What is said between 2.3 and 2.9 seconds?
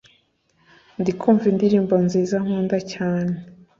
nkunda